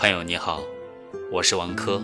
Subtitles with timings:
[0.00, 0.64] 朋友你好，
[1.30, 2.00] 我是王珂。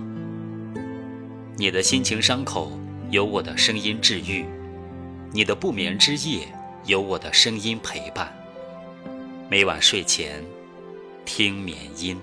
[1.56, 2.78] 你的心情伤口
[3.10, 4.44] 有我的声音治愈，
[5.32, 6.46] 你的不眠之夜
[6.84, 8.36] 有我的声音陪伴。
[9.50, 10.44] 每晚睡前
[11.24, 12.20] 听眠音。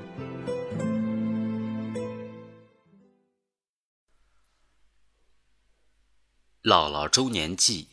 [6.61, 7.87] 姥姥周年祭，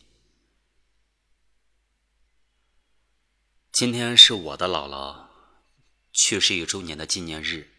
[3.71, 5.25] 今天是我的姥姥
[6.13, 7.69] 去世一周年的纪念日。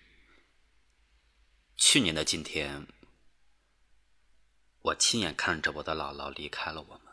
[1.76, 2.86] 去年的今天，
[4.80, 7.12] 我亲眼看着我的姥姥离开了我们。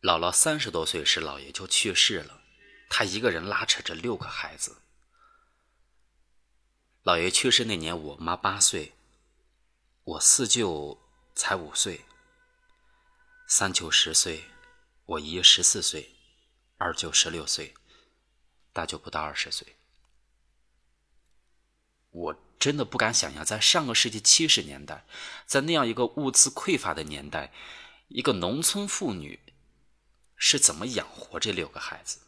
[0.00, 2.42] 姥姥三十多岁时，姥爷就去世了，
[2.88, 4.82] 她一个人拉扯着六个孩子。
[7.04, 8.92] 姥爷去世那年，我妈八岁。
[10.04, 11.00] 我四舅
[11.36, 12.04] 才五岁，
[13.46, 14.44] 三舅十岁，
[15.06, 16.16] 我姨十四岁，
[16.76, 17.72] 二舅十六岁，
[18.72, 19.76] 大舅不到二十岁。
[22.12, 25.04] 我真的不敢想象，在上个世纪七十年代，
[25.46, 27.52] 在那样一个物资匮乏的年代，
[28.08, 29.40] 一个农村妇女
[30.36, 32.20] 是怎么养活这六个孩子。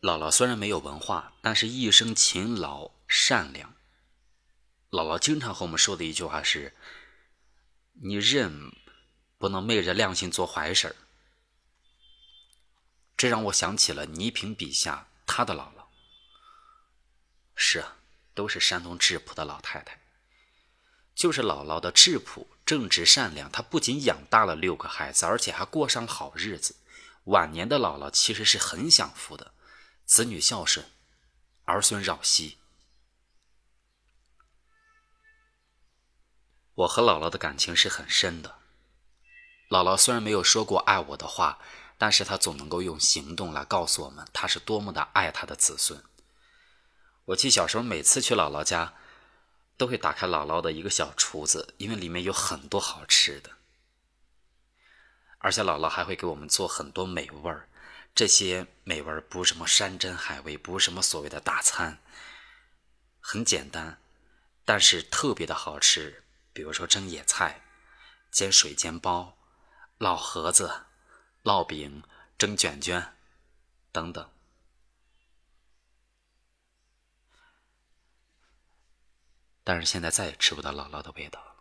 [0.00, 3.74] 姥姥虽然没有文化，但是一生勤劳善良。
[4.90, 6.72] 姥姥经常和我们说的一句话是
[8.04, 8.72] ：“你人
[9.36, 10.96] 不能昧着良心做坏事儿。”
[13.16, 15.75] 这让我想起了倪萍笔下她的姥姥。
[17.56, 17.96] 是啊，
[18.34, 19.98] 都是山东质朴的老太太。
[21.14, 26.76] 就是姥姥的质朴、正直、善良，她不仅养大了六个孩子，而且还过上了好日子。
[27.24, 29.54] 晚年的姥姥其实是很享福的，
[30.04, 30.86] 子女孝顺，
[31.64, 32.58] 儿孙绕膝。
[36.74, 38.58] 我和姥姥的感情是很深的。
[39.70, 41.58] 姥姥虽然没有说过爱我的话，
[41.96, 46.04] 但是她总能够用行动来告诉我们，她是多么的爱她的子孙。
[47.26, 48.94] 我记小时候每次去姥姥家，
[49.76, 53.50] 都会打开姥姥的一个小厨子，因为里面有很多好吃的，
[55.38, 57.68] 而且姥姥还会给我们做很多美味儿。
[58.14, 61.98] 这些美味儿不是什么山珍海味，不是什么所谓的大餐，
[63.20, 64.00] 很简单，
[64.64, 66.22] 但是特别的好吃。
[66.52, 67.60] 比如说蒸野菜、
[68.30, 69.36] 煎水煎包、
[69.98, 70.86] 烙盒子、
[71.42, 72.04] 烙饼、
[72.38, 73.14] 蒸卷卷
[73.90, 74.30] 等等。
[79.68, 81.56] 但是现在再也吃不到姥姥的味道了。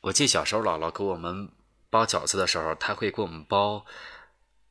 [0.00, 1.52] 我记小时候姥姥给我们
[1.90, 3.84] 包饺子的时候，她会给我们包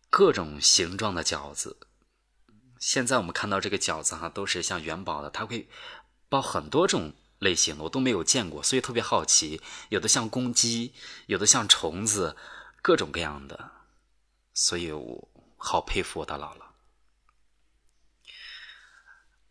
[0.09, 1.87] 各种形状的饺子。
[2.79, 5.69] 现在我们看到这个饺子哈，都是像元宝的，它会
[6.29, 9.61] 包很多种类型的，我都没有见过，所以特别好奇。
[9.89, 10.95] 有的像公鸡，
[11.27, 12.35] 有的像虫子，
[12.81, 13.69] 各种各样的，
[14.55, 16.70] 所以我好佩服我的姥姥。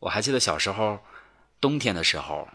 [0.00, 1.00] 我还记得小时候
[1.61, 2.49] 冬天的时候，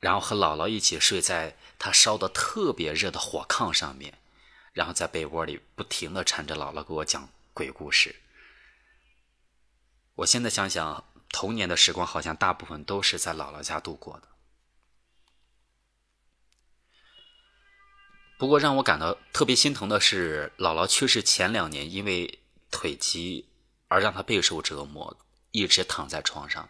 [0.00, 4.18] 然后和姥姥一起睡在她烧的特别热的火炕上面，
[4.72, 8.16] 然后在被窝里不停的缠着姥姥给我讲鬼故事。
[10.16, 14.28] 我现在想想，童年的时光好像大部分都是在姥姥家度过的。
[18.36, 22.40] 不过让我感到特别心疼的是，姥姥去世前两年，因为
[22.72, 23.46] 腿疾
[23.86, 25.16] 而让她备受折磨，
[25.52, 26.68] 一直躺在床上。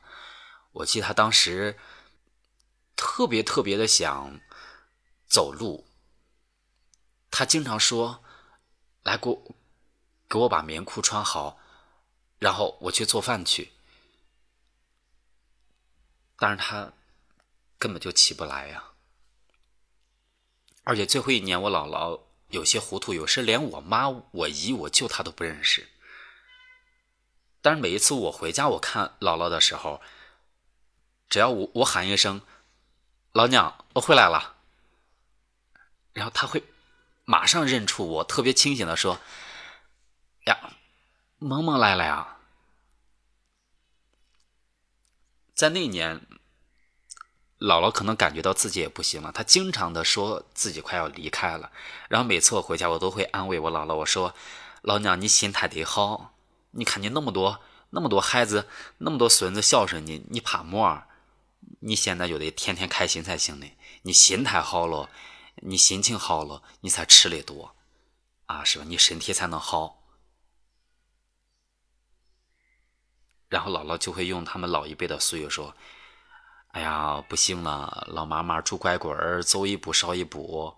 [0.73, 1.79] 我记得她当时
[2.95, 4.39] 特别特别的想
[5.27, 5.89] 走路，
[7.31, 8.23] 她经常说
[9.03, 9.57] ：“来，给我
[10.29, 11.59] 给我把棉裤穿好。”
[12.39, 13.71] 然后我去做饭去，
[16.37, 16.93] 但是他
[17.79, 18.83] 根本就起不来呀。
[20.83, 25.89] 而且最后一年，我姥姥有些糊涂，有时连我妈、我姨、我舅她都不认识。
[27.63, 30.03] 但是每一次我回家，我看姥姥的时候，
[31.31, 32.43] 只要我我喊一声
[33.33, 34.57] “老娘，我回来了”，
[36.13, 36.65] 然后她会
[37.25, 39.21] 马上认出我，特别清醒的说
[40.45, 40.75] ：“呀。”
[41.45, 42.37] 萌萌来了呀！
[45.57, 46.21] 在那年，
[47.59, 51.73] 姥姥可能感觉到自己也不行了，她经常的说自己快要离开了。
[52.09, 54.37] 然后每次我回家，我都会安慰我姥姥，我说
[54.83, 56.33] ：“老娘，你心态得好，
[56.73, 57.61] 你看你那么多
[57.91, 61.05] 那么多孩子，那么多孙子孝顺你，你怕么？
[61.81, 63.71] 你现在就得天天开心才行呢。
[64.03, 65.09] 你心态好了，
[65.57, 67.75] 你心情好了，你才吃的多
[68.47, 68.85] 啊，是吧？
[68.87, 69.99] 你身体才能好。”
[73.49, 75.77] 然后姥姥就会用他们老一辈的俗语说
[76.73, 80.75] ：“哎呀，不行了，老妈妈拄拐棍儿，走一步少一步。”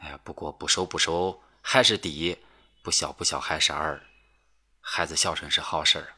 [0.00, 2.36] 哎呀，不过不收不收还是第一，
[2.82, 4.02] 不孝不孝还是二，
[4.92, 6.16] 孩子孝顺是好事儿。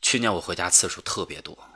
[0.00, 1.68] 去年我回家次数特别多，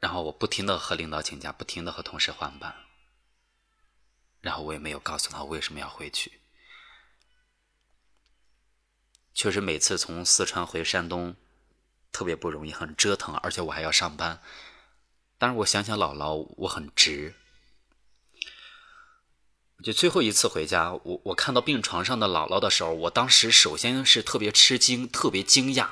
[0.00, 2.74] 然后我不停的和领导请假，不停的和同事换班，
[4.40, 6.40] 然后我也没有告诉他为什么要回去。
[9.32, 11.36] 确实，每次从四川回山东
[12.10, 14.42] 特别不容易，很折腾，而且我还要上班。
[15.38, 17.39] 但是我想想姥姥，我很值。
[19.82, 25.88] 就最后一次回家，我我看到病床上的姥姥的时候，我当时首先是特别吃惊，特别惊讶，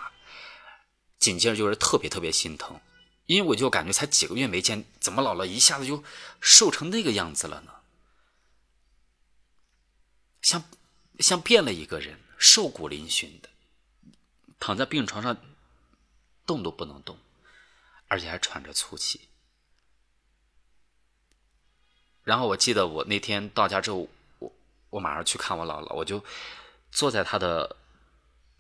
[1.19, 2.81] 紧接着就是特别特别心疼，
[3.27, 6.05] 因为我就感觉才几个月没见，怎么姥姥一下子就
[6.41, 7.73] 瘦成那个样子了呢？
[10.43, 10.63] 像
[11.19, 13.49] 像变了一个人，瘦骨嶙峋的，
[14.61, 15.37] 躺在病床上，
[16.45, 17.19] 动都不能动，
[18.09, 19.28] 而且还喘着粗气。
[22.29, 24.07] 然后我记得我那天到家之后，
[24.39, 24.53] 我
[24.91, 26.23] 我马上去看我姥姥，我就
[26.93, 27.75] 坐在她的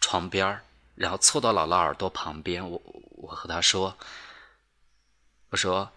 [0.01, 0.59] 床边
[0.95, 2.81] 然后凑到姥姥耳朵旁边，我
[3.19, 3.99] 我和她说
[5.53, 5.93] ：“我说，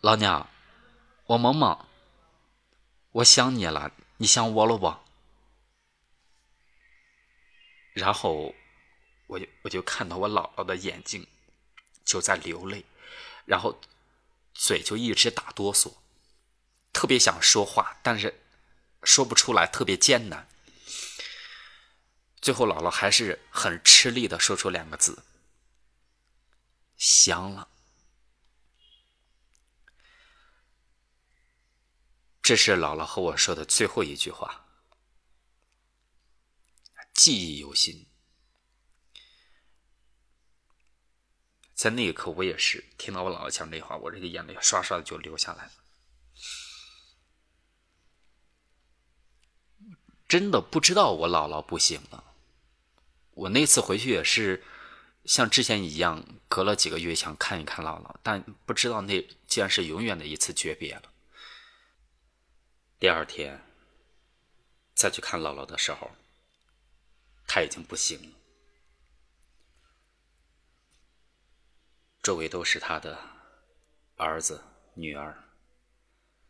[0.00, 0.50] 老娘，
[1.26, 1.78] 我萌萌，
[3.12, 4.92] 我想你了，你想我了不？”
[7.94, 8.52] 然后
[9.28, 11.24] 我就我就看到我姥姥的眼睛
[12.04, 12.84] 就在流泪，
[13.44, 13.78] 然后
[14.54, 15.92] 嘴就一直打哆嗦。
[16.96, 18.40] 特别想说话，但是
[19.02, 20.48] 说不出来，特别艰难。
[22.40, 25.22] 最后，姥姥还是很吃力的说出两个字
[26.96, 27.68] ：“香了。”
[32.40, 34.64] 这是姥姥和我说的最后一句话，
[37.12, 38.06] 记忆犹新。
[41.74, 45.72] 在那一刻，我也是听到我姥姥讲这话，我这个眼泪刷刷的就流下来了。
[50.28, 52.24] 真的不知道我姥姥不行了。
[53.32, 54.64] 我那次回去也是
[55.24, 61.12] 像之前一样，隔了几个月想看一看姥姥，但不知道那竟然是永远的一次诀别了。
[62.98, 63.62] 第二天
[64.94, 66.10] 再去看姥姥的时候，
[67.46, 68.36] 她已经不行了，
[72.22, 73.18] 周围都是她的
[74.16, 74.64] 儿子、
[74.94, 75.44] 女儿、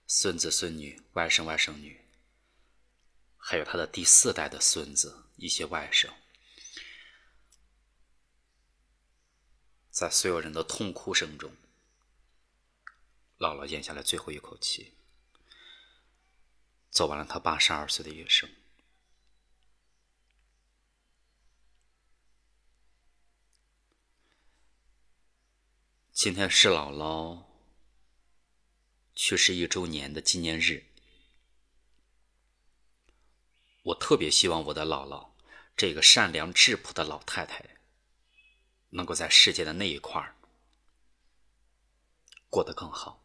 [0.07, 2.06] 孙子、孙女、外甥、外甥女。
[3.49, 6.13] 还有他的第四代的孙子，一些外甥，
[9.89, 11.55] 在所有人的痛哭声中，
[13.39, 14.95] 姥姥咽下了最后一口气，
[16.91, 18.51] 走完了他八十二岁的一生。
[26.13, 27.45] 今天是姥姥
[29.15, 30.96] 去世一周年的纪念日。
[33.87, 35.29] 我特别希望我的姥姥，
[35.77, 37.65] 这个善良质朴的老太太，
[38.91, 40.35] 能够在世界的那一块儿
[42.51, 43.23] 过得更好。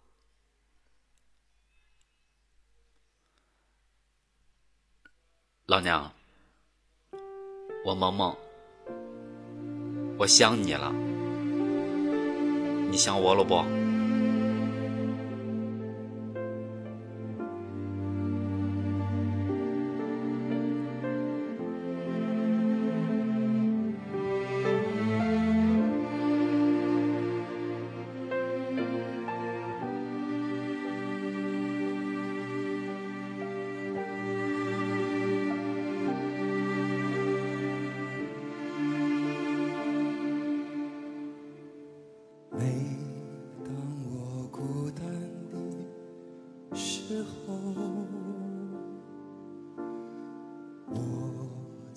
[5.66, 6.14] 老娘，
[7.84, 8.38] 我萌萌，
[10.20, 10.92] 我想你了，
[12.92, 13.91] 你想我了不？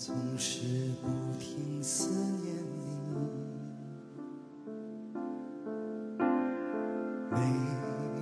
[0.07, 0.61] 总是
[1.01, 1.09] 不
[1.41, 2.11] 停思
[2.43, 2.85] 念你。
[7.31, 7.39] 每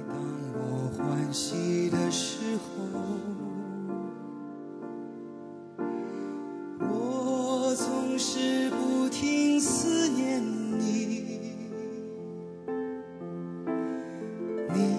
[0.06, 0.14] 当
[0.54, 2.68] 我欢喜的时候
[6.78, 11.50] 我总是不停思念你。
[14.72, 14.98] 你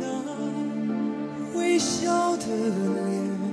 [0.00, 0.06] 那
[1.54, 3.47] 微笑的脸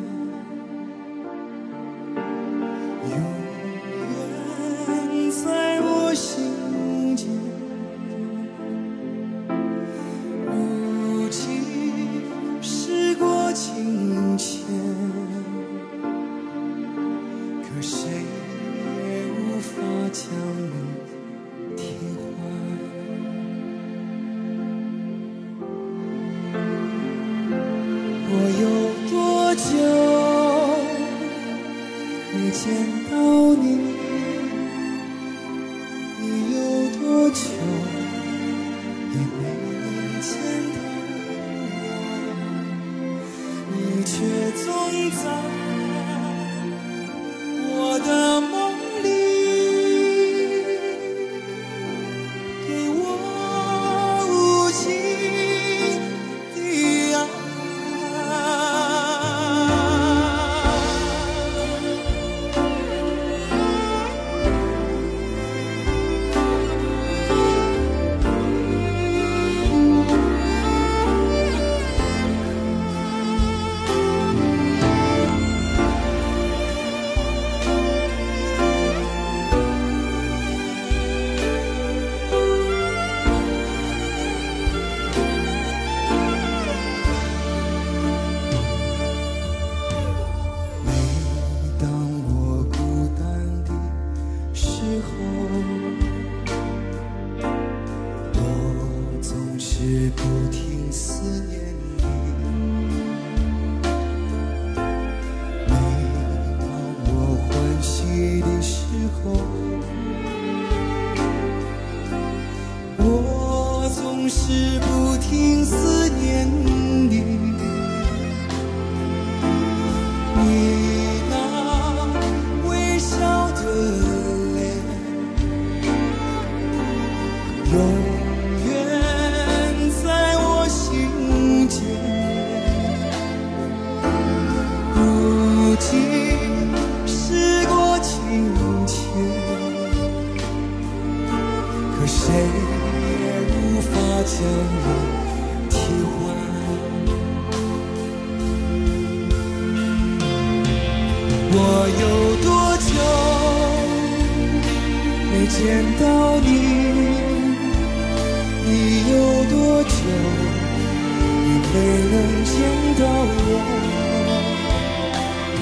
[28.37, 28.67] 我有
[29.09, 29.63] 多久
[32.33, 32.63] 没见
[33.09, 33.15] 到
[33.55, 33.94] 你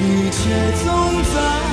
[0.03, 0.49] 一切
[0.83, 1.72] 总在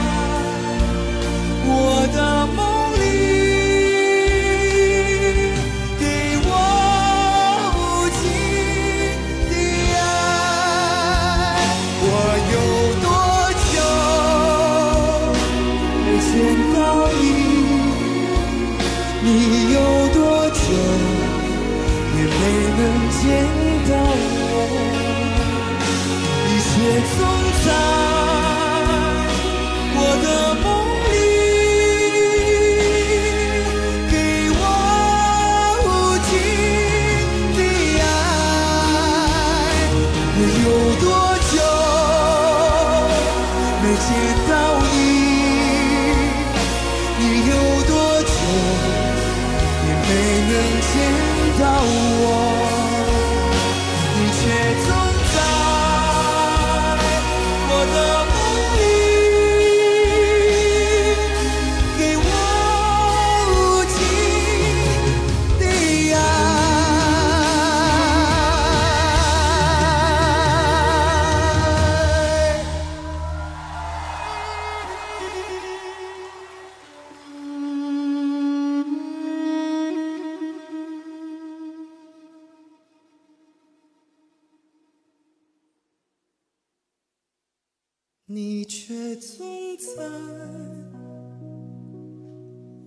[88.32, 89.44] 你却总
[89.76, 90.04] 在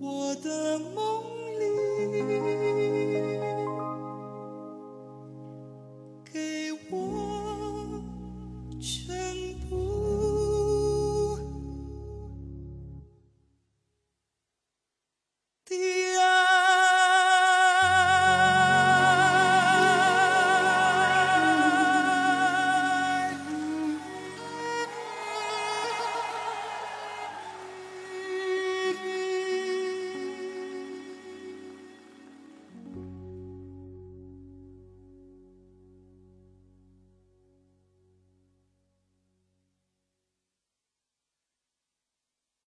[0.00, 1.03] 我的梦